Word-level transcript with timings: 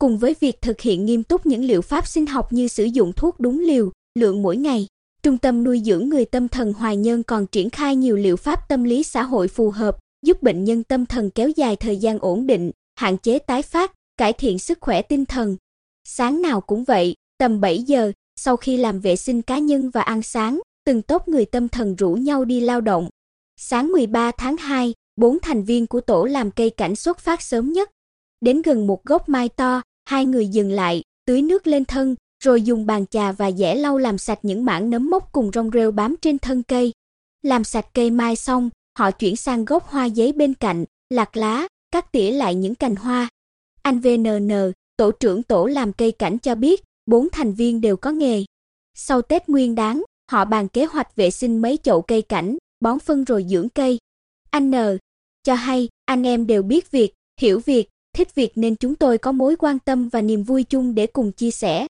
cùng 0.00 0.18
với 0.18 0.36
việc 0.40 0.62
thực 0.62 0.80
hiện 0.80 1.06
nghiêm 1.06 1.22
túc 1.22 1.46
những 1.46 1.64
liệu 1.64 1.82
pháp 1.82 2.06
sinh 2.06 2.26
học 2.26 2.52
như 2.52 2.68
sử 2.68 2.84
dụng 2.84 3.12
thuốc 3.12 3.40
đúng 3.40 3.60
liều, 3.60 3.92
lượng 4.18 4.42
mỗi 4.42 4.56
ngày. 4.56 4.86
Trung 5.22 5.38
tâm 5.38 5.64
nuôi 5.64 5.82
dưỡng 5.84 6.08
người 6.08 6.24
tâm 6.24 6.48
thần 6.48 6.72
Hoài 6.72 6.96
Nhân 6.96 7.22
còn 7.22 7.46
triển 7.46 7.70
khai 7.70 7.96
nhiều 7.96 8.16
liệu 8.16 8.36
pháp 8.36 8.68
tâm 8.68 8.84
lý 8.84 9.02
xã 9.02 9.22
hội 9.22 9.48
phù 9.48 9.70
hợp, 9.70 9.98
giúp 10.26 10.42
bệnh 10.42 10.64
nhân 10.64 10.84
tâm 10.84 11.06
thần 11.06 11.30
kéo 11.30 11.48
dài 11.48 11.76
thời 11.76 11.96
gian 11.96 12.18
ổn 12.18 12.46
định, 12.46 12.70
hạn 12.94 13.18
chế 13.18 13.38
tái 13.38 13.62
phát, 13.62 13.92
cải 14.16 14.32
thiện 14.32 14.58
sức 14.58 14.78
khỏe 14.80 15.02
tinh 15.02 15.24
thần. 15.24 15.56
Sáng 16.04 16.42
nào 16.42 16.60
cũng 16.60 16.84
vậy, 16.84 17.14
tầm 17.38 17.60
7 17.60 17.82
giờ, 17.82 18.12
sau 18.36 18.56
khi 18.56 18.76
làm 18.76 19.00
vệ 19.00 19.16
sinh 19.16 19.42
cá 19.42 19.58
nhân 19.58 19.90
và 19.90 20.00
ăn 20.00 20.22
sáng, 20.22 20.60
từng 20.84 21.02
tốp 21.02 21.28
người 21.28 21.44
tâm 21.44 21.68
thần 21.68 21.96
rủ 21.96 22.14
nhau 22.14 22.44
đi 22.44 22.60
lao 22.60 22.80
động. 22.80 23.08
Sáng 23.56 23.92
13 23.92 24.30
tháng 24.38 24.56
2, 24.56 24.94
bốn 25.16 25.38
thành 25.42 25.64
viên 25.64 25.86
của 25.86 26.00
tổ 26.00 26.24
làm 26.24 26.50
cây 26.50 26.70
cảnh 26.70 26.96
xuất 26.96 27.18
phát 27.18 27.42
sớm 27.42 27.72
nhất. 27.72 27.90
Đến 28.40 28.62
gần 28.62 28.86
một 28.86 29.04
gốc 29.04 29.28
mai 29.28 29.48
to, 29.48 29.82
hai 30.10 30.26
người 30.26 30.46
dừng 30.46 30.70
lại, 30.70 31.02
tưới 31.26 31.42
nước 31.42 31.66
lên 31.66 31.84
thân, 31.84 32.14
rồi 32.44 32.62
dùng 32.62 32.86
bàn 32.86 33.06
chà 33.06 33.32
và 33.32 33.52
dẻ 33.52 33.74
lau 33.74 33.98
làm 33.98 34.18
sạch 34.18 34.38
những 34.42 34.64
mảng 34.64 34.90
nấm 34.90 35.10
mốc 35.10 35.32
cùng 35.32 35.50
rong 35.54 35.70
rêu 35.70 35.90
bám 35.90 36.16
trên 36.22 36.38
thân 36.38 36.62
cây. 36.62 36.92
Làm 37.42 37.64
sạch 37.64 37.86
cây 37.94 38.10
mai 38.10 38.36
xong, 38.36 38.70
họ 38.98 39.10
chuyển 39.10 39.36
sang 39.36 39.64
gốc 39.64 39.86
hoa 39.86 40.04
giấy 40.04 40.32
bên 40.32 40.54
cạnh, 40.54 40.84
lạc 41.10 41.36
lá, 41.36 41.68
cắt 41.92 42.12
tỉa 42.12 42.30
lại 42.30 42.54
những 42.54 42.74
cành 42.74 42.96
hoa. 42.96 43.28
Anh 43.82 44.00
VNN, 44.00 44.72
tổ 44.96 45.10
trưởng 45.10 45.42
tổ 45.42 45.66
làm 45.66 45.92
cây 45.92 46.12
cảnh 46.12 46.38
cho 46.38 46.54
biết, 46.54 46.82
bốn 47.06 47.28
thành 47.32 47.52
viên 47.52 47.80
đều 47.80 47.96
có 47.96 48.10
nghề. 48.10 48.44
Sau 48.94 49.22
Tết 49.22 49.48
Nguyên 49.48 49.74
đán, 49.74 50.02
họ 50.32 50.44
bàn 50.44 50.68
kế 50.68 50.84
hoạch 50.84 51.16
vệ 51.16 51.30
sinh 51.30 51.62
mấy 51.62 51.78
chậu 51.82 52.02
cây 52.02 52.22
cảnh, 52.22 52.56
bón 52.80 52.98
phân 52.98 53.24
rồi 53.24 53.46
dưỡng 53.48 53.68
cây. 53.68 53.98
Anh 54.50 54.70
N 54.70 54.74
cho 55.42 55.54
hay, 55.54 55.88
anh 56.04 56.26
em 56.26 56.46
đều 56.46 56.62
biết 56.62 56.90
việc, 56.90 57.12
hiểu 57.40 57.60
việc, 57.66 57.88
thích 58.12 58.34
việc 58.34 58.52
nên 58.54 58.76
chúng 58.76 58.94
tôi 58.94 59.18
có 59.18 59.32
mối 59.32 59.56
quan 59.56 59.78
tâm 59.78 60.08
và 60.08 60.20
niềm 60.20 60.42
vui 60.42 60.62
chung 60.62 60.94
để 60.94 61.06
cùng 61.06 61.32
chia 61.32 61.50
sẻ. 61.50 61.86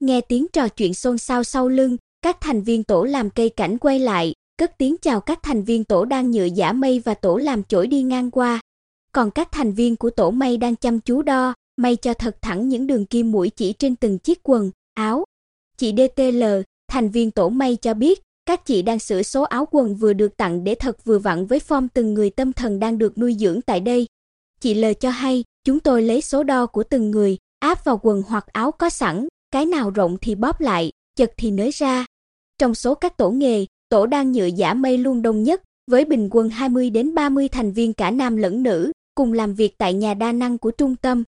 Nghe 0.00 0.20
tiếng 0.20 0.46
trò 0.52 0.68
chuyện 0.68 0.94
xôn 0.94 1.18
xao 1.18 1.44
sau 1.44 1.68
lưng, 1.68 1.96
các 2.22 2.40
thành 2.40 2.62
viên 2.62 2.84
tổ 2.84 3.04
làm 3.04 3.30
cây 3.30 3.48
cảnh 3.48 3.78
quay 3.78 3.98
lại, 3.98 4.34
cất 4.58 4.78
tiếng 4.78 4.96
chào 5.02 5.20
các 5.20 5.42
thành 5.42 5.62
viên 5.62 5.84
tổ 5.84 6.04
đang 6.04 6.30
nhựa 6.30 6.44
giả 6.44 6.72
mây 6.72 7.02
và 7.04 7.14
tổ 7.14 7.36
làm 7.36 7.64
chổi 7.64 7.86
đi 7.86 8.02
ngang 8.02 8.30
qua. 8.30 8.60
Còn 9.12 9.30
các 9.30 9.48
thành 9.52 9.72
viên 9.72 9.96
của 9.96 10.10
tổ 10.10 10.30
mây 10.30 10.56
đang 10.56 10.76
chăm 10.76 11.00
chú 11.00 11.22
đo, 11.22 11.54
may 11.76 11.96
cho 11.96 12.14
thật 12.14 12.36
thẳng 12.42 12.68
những 12.68 12.86
đường 12.86 13.06
kim 13.06 13.32
mũi 13.32 13.50
chỉ 13.50 13.72
trên 13.72 13.96
từng 13.96 14.18
chiếc 14.18 14.40
quần, 14.42 14.70
áo. 14.94 15.24
Chị 15.76 15.94
DTL, 15.96 16.44
thành 16.88 17.10
viên 17.10 17.30
tổ 17.30 17.48
mây 17.48 17.76
cho 17.76 17.94
biết, 17.94 18.20
các 18.46 18.66
chị 18.66 18.82
đang 18.82 18.98
sửa 18.98 19.22
số 19.22 19.42
áo 19.42 19.68
quần 19.70 19.94
vừa 19.94 20.12
được 20.12 20.36
tặng 20.36 20.64
để 20.64 20.74
thật 20.74 21.04
vừa 21.04 21.18
vặn 21.18 21.46
với 21.46 21.58
form 21.68 21.88
từng 21.94 22.14
người 22.14 22.30
tâm 22.30 22.52
thần 22.52 22.78
đang 22.78 22.98
được 22.98 23.18
nuôi 23.18 23.36
dưỡng 23.38 23.60
tại 23.62 23.80
đây. 23.80 24.06
Chị 24.62 24.74
L 24.74 24.84
cho 25.00 25.10
hay, 25.10 25.44
chúng 25.64 25.80
tôi 25.80 26.02
lấy 26.02 26.20
số 26.20 26.42
đo 26.42 26.66
của 26.66 26.82
từng 26.82 27.10
người, 27.10 27.38
áp 27.58 27.84
vào 27.84 28.00
quần 28.02 28.22
hoặc 28.28 28.46
áo 28.52 28.72
có 28.72 28.90
sẵn, 28.90 29.28
cái 29.50 29.66
nào 29.66 29.90
rộng 29.90 30.16
thì 30.20 30.34
bóp 30.34 30.60
lại, 30.60 30.90
chật 31.16 31.32
thì 31.36 31.50
nới 31.50 31.70
ra. 31.70 32.06
Trong 32.58 32.74
số 32.74 32.94
các 32.94 33.16
tổ 33.16 33.30
nghề, 33.30 33.66
tổ 33.88 34.06
đang 34.06 34.32
nhựa 34.32 34.46
giả 34.46 34.74
mây 34.74 34.98
luôn 34.98 35.22
đông 35.22 35.42
nhất, 35.42 35.62
với 35.90 36.04
bình 36.04 36.28
quân 36.30 36.50
20 36.50 36.90
đến 36.90 37.14
30 37.14 37.48
thành 37.48 37.72
viên 37.72 37.92
cả 37.92 38.10
nam 38.10 38.36
lẫn 38.36 38.62
nữ, 38.62 38.92
cùng 39.14 39.32
làm 39.32 39.54
việc 39.54 39.78
tại 39.78 39.94
nhà 39.94 40.14
đa 40.14 40.32
năng 40.32 40.58
của 40.58 40.70
trung 40.70 40.96
tâm. 40.96 41.24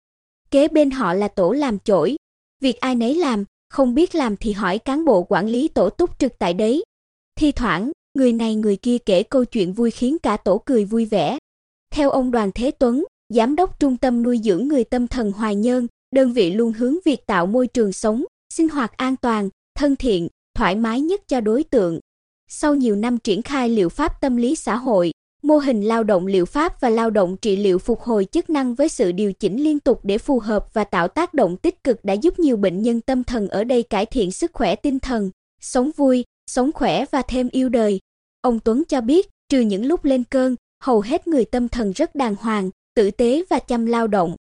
Kế 0.50 0.68
bên 0.68 0.90
họ 0.90 1.14
là 1.14 1.28
tổ 1.28 1.52
làm 1.52 1.78
chổi. 1.78 2.16
Việc 2.60 2.80
ai 2.80 2.94
nấy 2.94 3.14
làm, 3.14 3.44
không 3.70 3.94
biết 3.94 4.14
làm 4.14 4.36
thì 4.36 4.52
hỏi 4.52 4.78
cán 4.78 5.04
bộ 5.04 5.22
quản 5.22 5.46
lý 5.46 5.68
tổ 5.68 5.90
túc 5.90 6.18
trực 6.18 6.38
tại 6.38 6.54
đấy. 6.54 6.84
Thi 7.36 7.52
thoảng, 7.52 7.92
người 8.14 8.32
này 8.32 8.54
người 8.54 8.76
kia 8.76 8.98
kể 8.98 9.22
câu 9.22 9.44
chuyện 9.44 9.72
vui 9.72 9.90
khiến 9.90 10.18
cả 10.18 10.36
tổ 10.36 10.58
cười 10.58 10.84
vui 10.84 11.04
vẻ. 11.04 11.38
Theo 11.90 12.10
ông 12.10 12.30
Đoàn 12.30 12.50
Thế 12.54 12.70
Tuấn, 12.70 13.04
giám 13.28 13.56
đốc 13.56 13.80
trung 13.80 13.96
tâm 13.96 14.22
nuôi 14.22 14.40
dưỡng 14.44 14.68
người 14.68 14.84
tâm 14.84 15.06
thần 15.06 15.32
Hoài 15.32 15.54
Nhơn, 15.54 15.86
đơn 16.14 16.32
vị 16.32 16.50
luôn 16.50 16.72
hướng 16.72 16.96
việc 17.04 17.26
tạo 17.26 17.46
môi 17.46 17.66
trường 17.66 17.92
sống, 17.92 18.24
sinh 18.54 18.68
hoạt 18.68 18.96
an 18.96 19.16
toàn, 19.16 19.48
thân 19.74 19.96
thiện, 19.96 20.28
thoải 20.54 20.76
mái 20.76 21.00
nhất 21.00 21.20
cho 21.28 21.40
đối 21.40 21.64
tượng. 21.64 22.00
Sau 22.48 22.74
nhiều 22.74 22.96
năm 22.96 23.18
triển 23.18 23.42
khai 23.42 23.68
liệu 23.68 23.88
pháp 23.88 24.20
tâm 24.20 24.36
lý 24.36 24.54
xã 24.54 24.76
hội, 24.76 25.12
mô 25.42 25.58
hình 25.58 25.82
lao 25.82 26.04
động 26.04 26.26
liệu 26.26 26.44
pháp 26.44 26.80
và 26.80 26.90
lao 26.90 27.10
động 27.10 27.36
trị 27.36 27.56
liệu 27.56 27.78
phục 27.78 28.00
hồi 28.00 28.24
chức 28.24 28.50
năng 28.50 28.74
với 28.74 28.88
sự 28.88 29.12
điều 29.12 29.32
chỉnh 29.32 29.64
liên 29.64 29.80
tục 29.80 30.00
để 30.02 30.18
phù 30.18 30.38
hợp 30.38 30.74
và 30.74 30.84
tạo 30.84 31.08
tác 31.08 31.34
động 31.34 31.56
tích 31.56 31.84
cực 31.84 32.04
đã 32.04 32.12
giúp 32.12 32.38
nhiều 32.38 32.56
bệnh 32.56 32.82
nhân 32.82 33.00
tâm 33.00 33.24
thần 33.24 33.48
ở 33.48 33.64
đây 33.64 33.82
cải 33.82 34.06
thiện 34.06 34.32
sức 34.32 34.52
khỏe 34.52 34.76
tinh 34.76 34.98
thần, 34.98 35.30
sống 35.60 35.90
vui, 35.96 36.24
sống 36.50 36.72
khỏe 36.72 37.04
và 37.10 37.22
thêm 37.22 37.48
yêu 37.48 37.68
đời. 37.68 38.00
Ông 38.40 38.60
Tuấn 38.60 38.82
cho 38.88 39.00
biết, 39.00 39.28
trừ 39.48 39.60
những 39.60 39.86
lúc 39.86 40.04
lên 40.04 40.24
cơn, 40.24 40.56
hầu 40.82 41.00
hết 41.00 41.28
người 41.28 41.44
tâm 41.44 41.68
thần 41.68 41.92
rất 41.92 42.14
đàng 42.14 42.34
hoàng, 42.40 42.70
tử 42.94 43.10
tế 43.10 43.42
và 43.50 43.58
chăm 43.58 43.86
lao 43.86 44.06
động. 44.06 44.36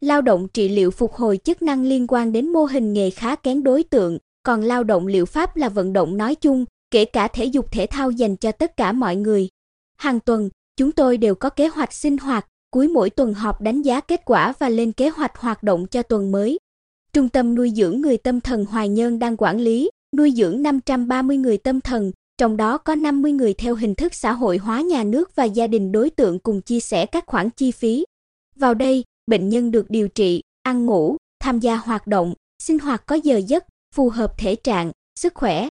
Lao 0.00 0.22
động 0.22 0.48
trị 0.48 0.68
liệu 0.68 0.90
phục 0.90 1.12
hồi 1.12 1.38
chức 1.44 1.62
năng 1.62 1.82
liên 1.82 2.06
quan 2.08 2.32
đến 2.32 2.52
mô 2.52 2.64
hình 2.64 2.92
nghề 2.92 3.10
khá 3.10 3.36
kén 3.36 3.62
đối 3.62 3.82
tượng, 3.82 4.18
còn 4.42 4.62
lao 4.62 4.84
động 4.84 5.06
liệu 5.06 5.26
pháp 5.26 5.56
là 5.56 5.68
vận 5.68 5.92
động 5.92 6.16
nói 6.16 6.34
chung, 6.34 6.64
kể 6.90 7.04
cả 7.04 7.28
thể 7.28 7.44
dục 7.44 7.72
thể 7.72 7.86
thao 7.86 8.10
dành 8.10 8.36
cho 8.36 8.52
tất 8.52 8.76
cả 8.76 8.92
mọi 8.92 9.16
người. 9.16 9.48
Hàng 9.96 10.20
tuần, 10.20 10.50
chúng 10.76 10.92
tôi 10.92 11.16
đều 11.16 11.34
có 11.34 11.50
kế 11.50 11.68
hoạch 11.68 11.92
sinh 11.92 12.18
hoạt, 12.18 12.46
cuối 12.70 12.88
mỗi 12.88 13.10
tuần 13.10 13.34
họp 13.34 13.60
đánh 13.60 13.82
giá 13.82 14.00
kết 14.00 14.22
quả 14.24 14.52
và 14.58 14.68
lên 14.68 14.92
kế 14.92 15.08
hoạch 15.08 15.36
hoạt 15.36 15.62
động 15.62 15.86
cho 15.86 16.02
tuần 16.02 16.32
mới. 16.32 16.58
Trung 17.12 17.28
tâm 17.28 17.54
nuôi 17.54 17.72
dưỡng 17.76 18.00
người 18.00 18.16
tâm 18.16 18.40
thần 18.40 18.64
Hoài 18.64 18.88
Nhơn 18.88 19.18
đang 19.18 19.36
quản 19.36 19.60
lý, 19.60 19.90
nuôi 20.16 20.32
dưỡng 20.36 20.62
530 20.62 21.36
người 21.36 21.58
tâm 21.58 21.80
thần, 21.80 22.12
trong 22.38 22.56
đó 22.56 22.78
có 22.78 22.94
50 22.94 23.32
người 23.32 23.54
theo 23.54 23.74
hình 23.74 23.94
thức 23.94 24.14
xã 24.14 24.32
hội 24.32 24.58
hóa 24.58 24.80
nhà 24.80 25.04
nước 25.04 25.36
và 25.36 25.44
gia 25.44 25.66
đình 25.66 25.92
đối 25.92 26.10
tượng 26.10 26.38
cùng 26.38 26.60
chia 26.60 26.80
sẻ 26.80 27.06
các 27.06 27.24
khoản 27.26 27.50
chi 27.50 27.70
phí. 27.72 28.04
Vào 28.56 28.74
đây, 28.74 29.04
bệnh 29.26 29.48
nhân 29.48 29.70
được 29.70 29.90
điều 29.90 30.08
trị, 30.08 30.42
ăn 30.62 30.86
ngủ, 30.86 31.16
tham 31.40 31.60
gia 31.60 31.76
hoạt 31.76 32.06
động, 32.06 32.34
sinh 32.62 32.78
hoạt 32.78 33.06
có 33.06 33.14
giờ 33.14 33.40
giấc, 33.46 33.64
phù 33.94 34.08
hợp 34.08 34.38
thể 34.38 34.54
trạng, 34.54 34.92
sức 35.20 35.34
khỏe. 35.34 35.68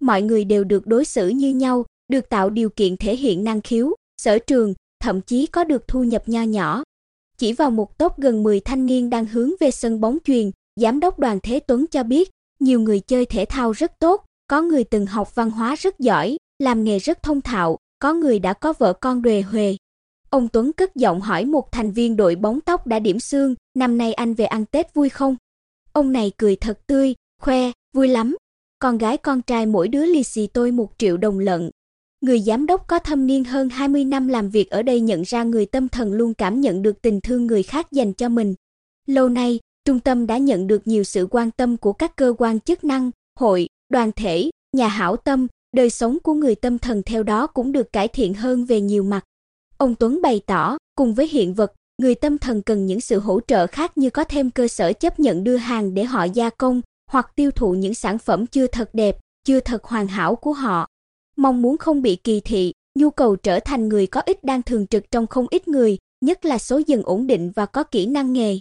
Mọi 0.00 0.22
người 0.22 0.44
đều 0.44 0.64
được 0.64 0.86
đối 0.86 1.04
xử 1.04 1.28
như 1.28 1.54
nhau, 1.54 1.84
được 2.08 2.28
tạo 2.28 2.50
điều 2.50 2.70
kiện 2.70 2.96
thể 2.96 3.16
hiện 3.16 3.44
năng 3.44 3.60
khiếu, 3.60 3.94
sở 4.22 4.38
trường, 4.38 4.74
thậm 5.02 5.20
chí 5.20 5.46
có 5.46 5.64
được 5.64 5.88
thu 5.88 6.04
nhập 6.04 6.22
nho 6.26 6.42
nhỏ. 6.42 6.82
Chỉ 7.38 7.52
vào 7.52 7.70
một 7.70 7.98
tốp 7.98 8.18
gần 8.18 8.42
10 8.42 8.60
thanh 8.60 8.86
niên 8.86 9.10
đang 9.10 9.26
hướng 9.26 9.50
về 9.60 9.70
sân 9.70 10.00
bóng 10.00 10.18
chuyền, 10.24 10.50
giám 10.76 11.00
đốc 11.00 11.18
Đoàn 11.18 11.38
Thế 11.42 11.60
Tuấn 11.60 11.86
cho 11.86 12.02
biết, 12.02 12.30
nhiều 12.60 12.80
người 12.80 13.00
chơi 13.00 13.26
thể 13.26 13.44
thao 13.44 13.72
rất 13.72 13.92
tốt, 13.98 14.24
có 14.50 14.62
người 14.62 14.84
từng 14.84 15.06
học 15.06 15.34
văn 15.34 15.50
hóa 15.50 15.74
rất 15.74 15.98
giỏi, 15.98 16.36
làm 16.58 16.84
nghề 16.84 16.98
rất 16.98 17.22
thông 17.22 17.40
thạo, 17.40 17.78
có 17.98 18.14
người 18.14 18.38
đã 18.38 18.52
có 18.52 18.72
vợ 18.78 18.92
con 18.92 19.22
đuề 19.22 19.42
huề. 19.42 19.76
Ông 20.30 20.48
Tuấn 20.48 20.72
cất 20.72 20.96
giọng 20.96 21.20
hỏi 21.20 21.44
một 21.44 21.72
thành 21.72 21.92
viên 21.92 22.16
đội 22.16 22.36
bóng 22.36 22.60
tóc 22.60 22.86
đã 22.86 22.98
điểm 22.98 23.20
xương, 23.20 23.54
năm 23.74 23.98
nay 23.98 24.12
anh 24.12 24.34
về 24.34 24.44
ăn 24.44 24.64
Tết 24.66 24.94
vui 24.94 25.08
không? 25.08 25.36
Ông 25.92 26.12
này 26.12 26.32
cười 26.38 26.56
thật 26.56 26.86
tươi, 26.86 27.14
khoe, 27.42 27.72
vui 27.94 28.08
lắm. 28.08 28.36
Con 28.78 28.98
gái 28.98 29.16
con 29.16 29.42
trai 29.42 29.66
mỗi 29.66 29.88
đứa 29.88 30.04
lì 30.04 30.22
xì 30.22 30.46
tôi 30.46 30.70
một 30.70 30.92
triệu 30.98 31.16
đồng 31.16 31.38
lận. 31.38 31.70
Người 32.20 32.40
giám 32.40 32.66
đốc 32.66 32.86
có 32.86 32.98
thâm 32.98 33.26
niên 33.26 33.44
hơn 33.44 33.68
20 33.68 34.04
năm 34.04 34.28
làm 34.28 34.50
việc 34.50 34.70
ở 34.70 34.82
đây 34.82 35.00
nhận 35.00 35.22
ra 35.22 35.42
người 35.42 35.66
tâm 35.66 35.88
thần 35.88 36.12
luôn 36.12 36.34
cảm 36.34 36.60
nhận 36.60 36.82
được 36.82 37.02
tình 37.02 37.20
thương 37.20 37.46
người 37.46 37.62
khác 37.62 37.92
dành 37.92 38.12
cho 38.12 38.28
mình. 38.28 38.54
Lâu 39.06 39.28
nay, 39.28 39.60
trung 39.84 40.00
tâm 40.00 40.26
đã 40.26 40.38
nhận 40.38 40.66
được 40.66 40.86
nhiều 40.86 41.04
sự 41.04 41.28
quan 41.30 41.50
tâm 41.50 41.76
của 41.76 41.92
các 41.92 42.16
cơ 42.16 42.34
quan 42.38 42.60
chức 42.60 42.84
năng, 42.84 43.10
hội, 43.40 43.68
đoàn 43.90 44.12
thể, 44.16 44.50
nhà 44.76 44.88
hảo 44.88 45.16
tâm, 45.16 45.46
đời 45.76 45.90
sống 45.90 46.18
của 46.22 46.34
người 46.34 46.54
tâm 46.54 46.78
thần 46.78 47.02
theo 47.02 47.22
đó 47.22 47.46
cũng 47.46 47.72
được 47.72 47.92
cải 47.92 48.08
thiện 48.08 48.34
hơn 48.34 48.64
về 48.64 48.80
nhiều 48.80 49.02
mặt. 49.02 49.24
Ông 49.76 49.94
Tuấn 49.94 50.22
bày 50.22 50.40
tỏ, 50.46 50.78
cùng 50.94 51.14
với 51.14 51.28
hiện 51.28 51.54
vật, 51.54 51.72
người 51.98 52.14
tâm 52.14 52.38
thần 52.38 52.62
cần 52.62 52.86
những 52.86 53.00
sự 53.00 53.18
hỗ 53.18 53.40
trợ 53.40 53.66
khác 53.66 53.98
như 53.98 54.10
có 54.10 54.24
thêm 54.24 54.50
cơ 54.50 54.68
sở 54.68 54.92
chấp 54.92 55.20
nhận 55.20 55.44
đưa 55.44 55.56
hàng 55.56 55.94
để 55.94 56.04
họ 56.04 56.24
gia 56.24 56.50
công 56.50 56.80
hoặc 57.10 57.32
tiêu 57.36 57.50
thụ 57.50 57.72
những 57.72 57.94
sản 57.94 58.18
phẩm 58.18 58.46
chưa 58.46 58.66
thật 58.66 58.90
đẹp, 58.92 59.16
chưa 59.44 59.60
thật 59.60 59.84
hoàn 59.84 60.06
hảo 60.06 60.36
của 60.36 60.52
họ. 60.52 60.86
Mong 61.36 61.62
muốn 61.62 61.76
không 61.76 62.02
bị 62.02 62.16
kỳ 62.16 62.40
thị, 62.40 62.72
nhu 62.98 63.10
cầu 63.10 63.36
trở 63.36 63.60
thành 63.60 63.88
người 63.88 64.06
có 64.06 64.20
ích 64.20 64.44
đang 64.44 64.62
thường 64.62 64.86
trực 64.86 65.10
trong 65.10 65.26
không 65.26 65.46
ít 65.50 65.68
người, 65.68 65.98
nhất 66.20 66.44
là 66.44 66.58
số 66.58 66.80
dần 66.86 67.02
ổn 67.02 67.26
định 67.26 67.52
và 67.54 67.66
có 67.66 67.82
kỹ 67.84 68.06
năng 68.06 68.32
nghề. 68.32 68.58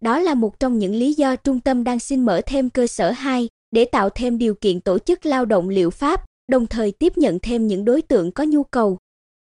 Đó 0.00 0.18
là 0.18 0.34
một 0.34 0.60
trong 0.60 0.78
những 0.78 0.94
lý 0.94 1.14
do 1.14 1.36
trung 1.36 1.60
tâm 1.60 1.84
đang 1.84 1.98
xin 1.98 2.24
mở 2.24 2.40
thêm 2.46 2.70
cơ 2.70 2.86
sở 2.86 3.10
2 3.10 3.48
để 3.72 3.84
tạo 3.84 4.10
thêm 4.10 4.38
điều 4.38 4.54
kiện 4.54 4.80
tổ 4.80 4.98
chức 4.98 5.26
lao 5.26 5.44
động 5.44 5.68
liệu 5.68 5.90
pháp, 5.90 6.24
đồng 6.48 6.66
thời 6.66 6.92
tiếp 6.92 7.18
nhận 7.18 7.38
thêm 7.42 7.66
những 7.66 7.84
đối 7.84 8.02
tượng 8.02 8.32
có 8.32 8.44
nhu 8.44 8.62
cầu. 8.62 8.98